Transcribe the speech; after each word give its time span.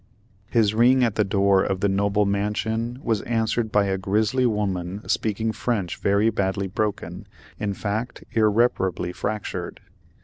His 0.49 0.73
ring 0.73 1.03
at 1.03 1.13
the 1.13 1.23
door 1.23 1.61
of 1.63 1.79
the 1.81 1.87
noble 1.87 2.25
mansion 2.25 2.97
was 3.03 3.21
answered 3.21 3.71
by 3.71 3.85
a 3.85 3.99
grizzly 3.99 4.47
woman 4.47 5.07
speaking 5.07 5.51
French 5.51 5.97
very 5.97 6.31
badly 6.31 6.65
broken, 6.65 7.27
in 7.59 7.75
fact 7.75 8.23
irreparably 8.33 9.11
fractured. 9.13 9.79